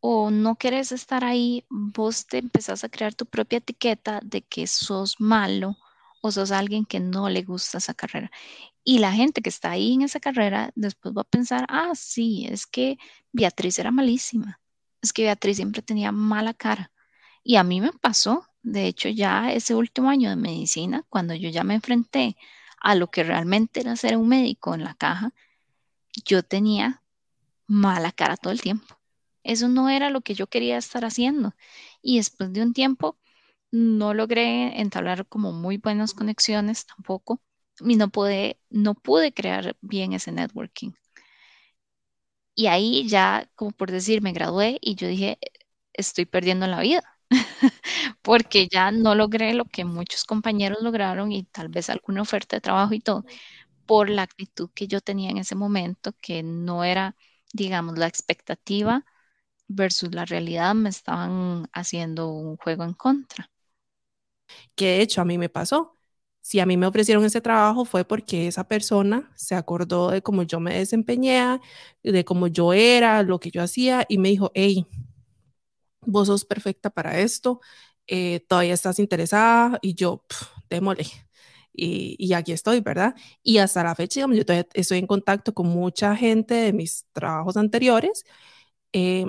[0.00, 4.66] O no quieres estar ahí, vos te empezás a crear tu propia etiqueta de que
[4.66, 5.76] sos malo
[6.22, 8.30] o sos alguien que no le gusta esa carrera.
[8.84, 12.46] Y la gente que está ahí en esa carrera después va a pensar, ah, sí,
[12.50, 12.98] es que
[13.32, 14.60] Beatriz era malísima
[15.02, 16.92] es que Beatriz siempre tenía mala cara.
[17.42, 21.48] Y a mí me pasó, de hecho, ya ese último año de medicina, cuando yo
[21.50, 22.36] ya me enfrenté
[22.80, 25.32] a lo que realmente era ser un médico en la caja,
[26.24, 27.02] yo tenía
[27.66, 28.99] mala cara todo el tiempo.
[29.50, 31.54] Eso no era lo que yo quería estar haciendo.
[32.02, 33.18] Y después de un tiempo,
[33.72, 37.42] no logré entablar como muy buenas conexiones tampoco,
[37.80, 40.92] y no pude, no pude crear bien ese networking.
[42.54, 45.38] Y ahí ya, como por decir, me gradué y yo dije,
[45.92, 47.02] estoy perdiendo la vida,
[48.22, 52.60] porque ya no logré lo que muchos compañeros lograron y tal vez alguna oferta de
[52.60, 53.24] trabajo y todo,
[53.86, 57.16] por la actitud que yo tenía en ese momento, que no era,
[57.54, 59.04] digamos, la expectativa
[59.70, 63.50] versus la realidad, me estaban haciendo un juego en contra.
[64.74, 65.96] Que de hecho a mí me pasó.
[66.40, 70.42] Si a mí me ofrecieron ese trabajo fue porque esa persona se acordó de cómo
[70.42, 71.60] yo me desempeñé,
[72.02, 74.86] de cómo yo era, lo que yo hacía y me dijo, hey,
[76.00, 77.60] vos sos perfecta para esto,
[78.06, 80.24] eh, todavía estás interesada y yo,
[80.70, 81.06] démosle.
[81.72, 83.14] Y, y, aquí estoy, ¿verdad?
[83.42, 87.56] Y hasta la fecha, digamos, yo estoy en contacto con mucha gente de mis trabajos
[87.56, 88.24] anteriores.
[88.92, 89.24] Eh,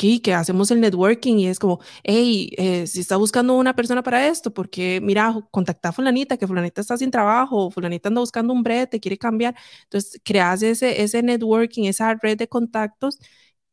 [0.00, 4.02] que, que, hacemos el networking y es como, hey, eh, si está buscando una persona
[4.02, 8.54] para esto, porque mira, contacta a fulanita, que fulanita está sin trabajo, fulanita anda buscando
[8.54, 9.54] un brete, quiere cambiar.
[9.84, 13.18] Entonces, creas ese, ese networking, esa red de contactos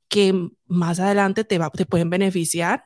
[0.10, 0.34] que
[0.68, 2.86] más adelante te, va, te pueden beneficiar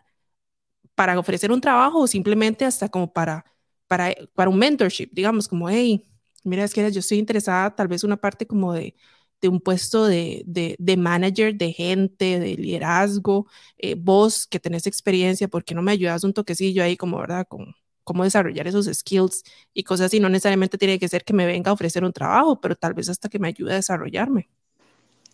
[0.95, 3.45] para ofrecer un trabajo o simplemente hasta como para,
[3.87, 6.07] para, para un mentorship, digamos, como, hey,
[6.43, 8.95] mira, es que yo estoy interesada tal vez una parte como de,
[9.41, 14.87] de un puesto de, de, de, manager de gente, de liderazgo, eh, vos que tenés
[14.87, 18.85] experiencia, ¿por qué no me ayudas un toquecillo ahí como, verdad, con cómo desarrollar esos
[18.87, 20.19] skills y cosas así?
[20.19, 23.09] No necesariamente tiene que ser que me venga a ofrecer un trabajo, pero tal vez
[23.09, 24.49] hasta que me ayude a desarrollarme.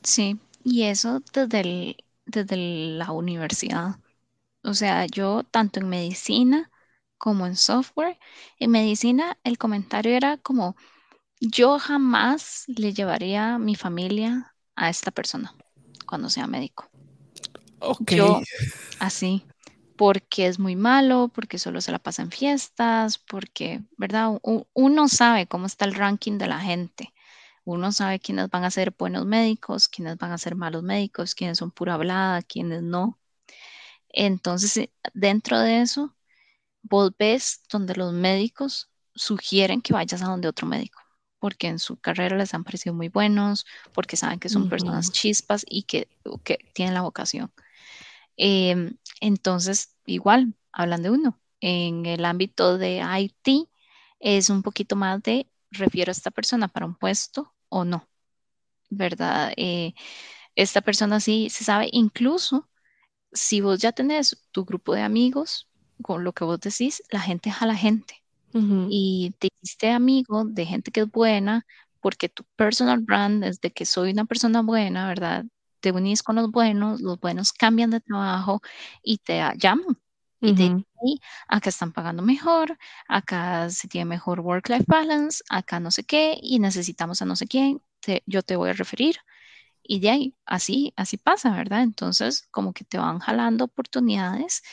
[0.03, 3.99] Sí, y eso desde, desde la universidad.
[4.63, 6.71] O sea, yo tanto en medicina
[7.17, 8.19] como en software,
[8.59, 10.75] en medicina el comentario era como,
[11.39, 15.53] yo jamás le llevaría mi familia a esta persona
[16.05, 16.89] cuando sea médico.
[17.79, 18.11] Ok.
[18.11, 18.41] Yo,
[18.99, 19.45] así,
[19.95, 24.39] porque es muy malo, porque solo se la pasa en fiestas, porque, ¿verdad?
[24.73, 27.13] Uno sabe cómo está el ranking de la gente.
[27.65, 31.57] Uno sabe quiénes van a ser buenos médicos, quiénes van a ser malos médicos, quiénes
[31.57, 33.19] son pura hablada, quiénes no.
[34.09, 36.15] Entonces, eh, dentro de eso,
[36.81, 41.01] vos ves donde los médicos sugieren que vayas a donde otro médico,
[41.39, 44.69] porque en su carrera les han parecido muy buenos, porque saben que son uh -huh.
[44.69, 46.07] personas chispas y que,
[46.43, 47.51] que, tienen la vocación.
[48.37, 51.39] Eh, entonces, igual, hablan de uno.
[51.59, 53.67] En el ámbito de IT,
[54.19, 58.07] es un poquito más de refiero a esta persona para un puesto o no,
[58.89, 59.53] ¿verdad?
[59.57, 59.93] Eh,
[60.55, 62.69] esta persona sí se sabe, incluso
[63.31, 65.67] si vos ya tenés tu grupo de amigos,
[66.01, 68.23] con lo que vos decís, la gente jala gente.
[68.53, 68.87] Uh -huh.
[68.89, 71.65] Y te hiciste amigo de gente que es buena,
[71.99, 75.45] porque tu personal brand es de que soy una persona buena, ¿verdad?
[75.81, 78.61] Te unís con los buenos, los buenos cambian de trabajo
[79.03, 79.97] y te llaman.
[80.39, 80.85] Y te dicen,
[81.47, 86.59] acá están pagando mejor, acá se tiene mejor work-life balance, acá no sé qué, y
[86.59, 89.17] necesitamos a no sé quién, te, yo te voy a referir.
[89.83, 91.83] Y de ahí, así, así pasa, ¿verdad?
[91.83, 94.63] Entonces, como que te van jalando oportunidades.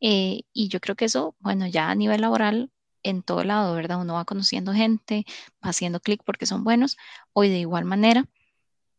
[0.00, 2.70] Eh, y yo creo que eso, bueno, ya a nivel laboral,
[3.04, 4.00] en todo lado, ¿verdad?
[4.00, 5.24] Uno va conociendo gente,
[5.64, 6.96] va haciendo clic porque son buenos,
[7.32, 8.24] o de igual manera,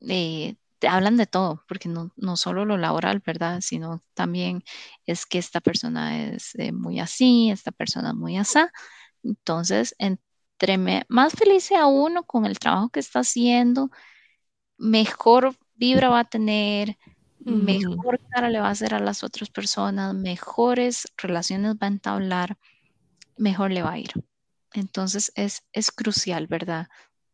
[0.01, 3.61] eh, te hablan de todo, porque no, no solo lo laboral, ¿verdad?
[3.61, 4.63] Sino también
[5.05, 8.59] es que esta persona es eh, muy así, esta persona es muy así.
[9.23, 13.89] Entonces, entre más feliz sea uno con el trabajo que está haciendo,
[14.77, 16.97] mejor vibra va a tener,
[17.39, 22.57] mejor cara le va a hacer a las otras personas, mejores relaciones va a entablar,
[23.37, 24.11] mejor le va a ir.
[24.73, 26.87] Entonces, es, es crucial, ¿verdad?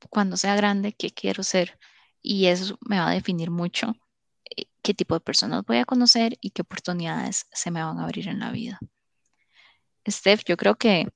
[0.09, 1.77] Cuando sea grande, ¿qué quiero ser?
[2.21, 3.95] y eso me va a definir mucho
[4.55, 8.03] eh, qué tipo de personas voy a conocer y qué oportunidades se me van a
[8.03, 8.79] abrir en la vida.
[10.07, 11.07] Steph, yo creo que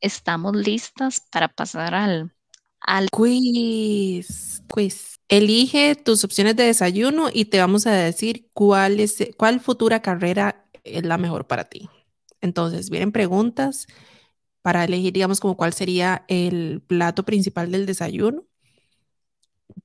[0.00, 2.32] estamos listas para pasar al,
[2.80, 4.62] al quiz.
[4.68, 5.18] quiz.
[5.28, 10.66] Elige tus opciones de desayuno y te vamos a decir cuál, es, cuál futura carrera
[10.84, 11.88] es la mejor para ti.
[12.40, 13.86] Entonces, vienen preguntas
[14.64, 18.46] para elegir, digamos, como cuál sería el plato principal del desayuno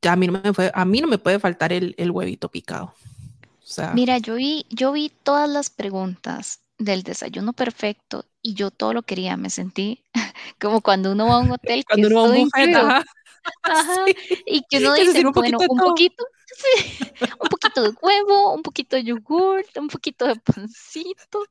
[0.07, 2.93] a mí no me, fue, a mí no me puede faltar el, el huevito picado.
[3.41, 8.71] O sea, Mira, yo vi, yo vi todas las preguntas del desayuno perfecto y yo
[8.71, 10.03] todo lo quería, me sentí
[10.59, 13.03] como cuando uno va a un hotel cuando uno va a un buffet, ajá.
[13.63, 14.43] Ajá, sí.
[14.45, 16.97] y que uno dice, un bueno, un poquito, sí,
[17.39, 21.45] un poquito de huevo, un poquito de yogur, un poquito de pancito.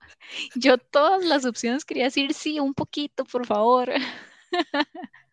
[0.54, 3.90] Yo todas las opciones quería decir sí, un poquito, por favor.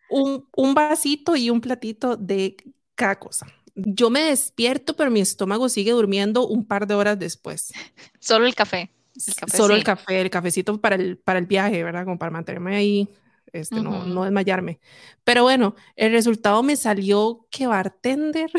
[0.08, 2.56] Un, un vasito y un platito de
[2.94, 3.46] cada cosa.
[3.74, 7.72] Yo me despierto, pero mi estómago sigue durmiendo un par de horas después.
[8.20, 8.90] Solo el café.
[9.14, 9.78] El café Solo sí.
[9.78, 12.04] el café, el cafecito para el, para el viaje, ¿verdad?
[12.04, 13.08] Como para mantenerme ahí
[13.52, 14.80] este, no, no desmayarme.
[15.24, 18.50] Pero bueno, el resultado me salió que bartender.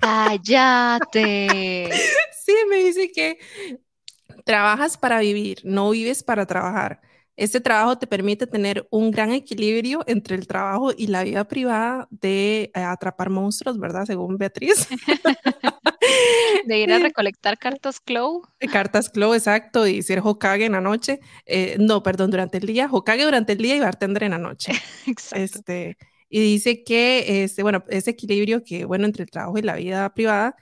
[0.00, 1.90] Cállate.
[2.44, 3.38] sí, me dice que
[4.44, 7.00] trabajas para vivir, no vives para trabajar.
[7.40, 12.06] Este trabajo te permite tener un gran equilibrio entre el trabajo y la vida privada
[12.10, 14.04] de eh, atrapar monstruos, ¿verdad?
[14.04, 14.86] Según Beatriz.
[16.66, 18.42] de ir a recolectar cartas Clow.
[18.70, 21.20] Cartas Clow, exacto, y ser Hokage en la noche.
[21.46, 24.72] Eh, no, perdón, durante el día, Hokage durante el día y bartender en la noche.
[25.06, 25.42] exacto.
[25.42, 25.96] Este,
[26.28, 30.12] y dice que, este, bueno, ese equilibrio que, bueno, entre el trabajo y la vida
[30.12, 30.56] privada,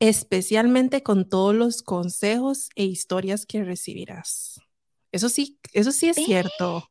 [0.00, 4.60] especialmente con todos los consejos e historias que recibirás.
[5.16, 6.88] Eso sí, eso sí es cierto.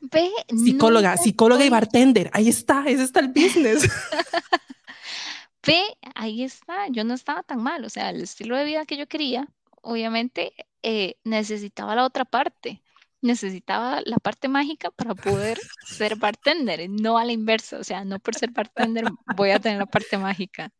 [0.00, 3.88] Ve, psicóloga, psicóloga y bartender, ahí está, ese está el business.
[5.66, 5.82] Ve,
[6.14, 9.06] ahí está, yo no estaba tan mal, o sea, el estilo de vida que yo
[9.06, 9.46] quería,
[9.82, 12.82] obviamente eh, necesitaba la otra parte,
[13.20, 18.18] necesitaba la parte mágica para poder ser bartender, no a la inversa, o sea, no
[18.18, 19.04] por ser bartender
[19.36, 20.70] voy a tener la parte mágica.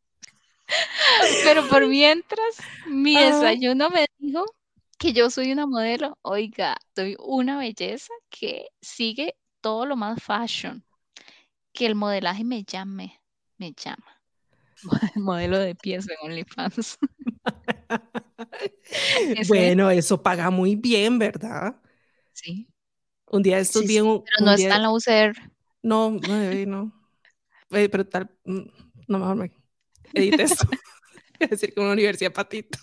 [1.44, 4.46] Pero por mientras, mi desayuno me dijo
[5.00, 10.84] que yo soy una modelo, oiga, soy una belleza que sigue todo lo más fashion,
[11.72, 13.18] que el modelaje me llame,
[13.56, 14.20] me llama.
[15.16, 16.98] Modelo de pies en OnlyFans.
[19.48, 21.80] bueno, eso paga muy bien, ¿verdad?
[22.32, 22.68] Sí.
[23.26, 24.04] Un día estos bien.
[24.04, 25.50] pero no está en la UCR.
[25.82, 26.92] No, no, no.
[27.70, 28.68] Pero tal, mm,
[29.08, 29.52] no mejor me
[30.12, 30.68] edite eso.
[31.38, 32.78] es decir, que una universidad patito.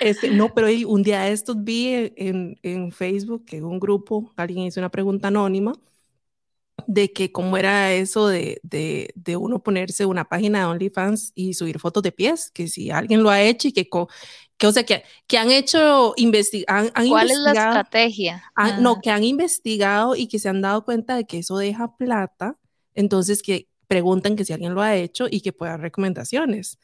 [0.00, 4.64] Este, no, pero un día de estos vi en, en Facebook que un grupo, alguien
[4.64, 5.72] hizo una pregunta anónima
[6.86, 11.54] de que cómo era eso de, de, de, uno ponerse una página de OnlyFans y
[11.54, 13.88] subir fotos de pies, que si alguien lo ha hecho y que,
[14.56, 18.42] que o sea, que, que han hecho, investigar ¿Cuál es la estrategia?
[18.80, 22.56] no, que han investigado y que se han dado cuenta de que eso deja plata,
[22.94, 26.78] entonces que preguntan que si alguien lo ha hecho y que pueda dar recomendaciones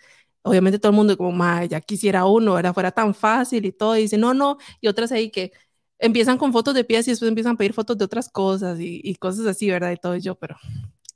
[0.44, 4.02] obviamente todo el mundo como, ya quisiera uno, era fuera tan fácil y todo, y
[4.02, 5.52] dice, no, no, y otras ahí que
[5.98, 9.00] empiezan con fotos de pies y después empiezan a pedir fotos de otras cosas y,
[9.02, 9.90] y cosas así, ¿verdad?
[9.90, 10.56] Y todo yo, pero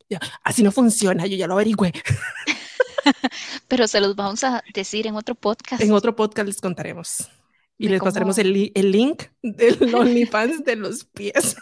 [0.08, 1.92] ya, así no funciona, yo ya lo averigüé.
[3.68, 5.82] pero se los vamos a decir en otro podcast.
[5.82, 7.28] En otro podcast les contaremos.
[7.76, 11.56] Y les pasaremos el, el link del OnlyFans de los pies.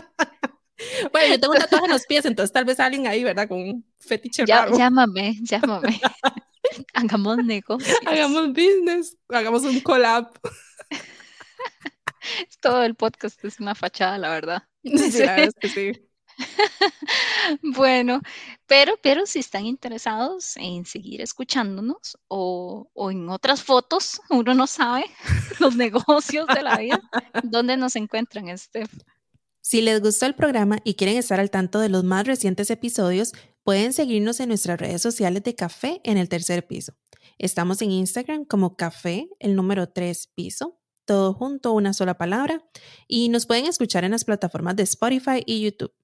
[1.12, 3.46] bueno, yo tengo un tatuaje en los pies, entonces tal vez alguien ahí, ¿verdad?
[3.46, 6.00] Con un fetiche ya, Llámame, llámame.
[6.94, 7.94] hagamos negocio.
[8.06, 10.30] Hagamos business, hagamos un collab.
[12.60, 14.62] Todo el podcast es una fachada, la verdad.
[14.82, 15.92] Sí, es que sí.
[17.62, 18.22] bueno,
[18.66, 24.66] pero, pero si están interesados en seguir escuchándonos o, o, en otras fotos, uno no
[24.66, 25.04] sabe
[25.58, 27.00] los negocios de la vida,
[27.42, 28.90] ¿dónde nos encuentran, Steph?
[29.60, 33.32] Si les gustó el programa y quieren estar al tanto de los más recientes episodios,
[33.70, 36.94] pueden seguirnos en nuestras redes sociales de Café en el tercer piso.
[37.38, 42.64] Estamos en Instagram como Café, el número 3 piso, todo junto, una sola palabra,
[43.06, 45.94] y nos pueden escuchar en las plataformas de Spotify y YouTube.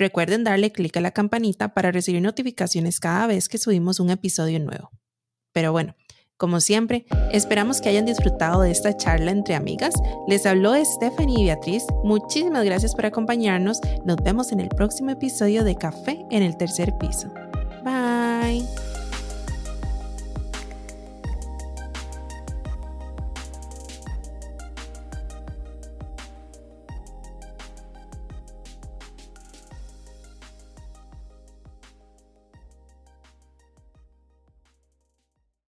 [0.00, 4.58] Recuerden darle clic a la campanita para recibir notificaciones cada vez que subimos un episodio
[4.58, 4.90] nuevo.
[5.52, 5.94] Pero bueno,
[6.40, 9.92] como siempre, esperamos que hayan disfrutado de esta charla entre amigas.
[10.26, 11.84] Les habló Stephanie y Beatriz.
[12.02, 13.78] Muchísimas gracias por acompañarnos.
[14.06, 17.28] Nos vemos en el próximo episodio de Café en el tercer piso.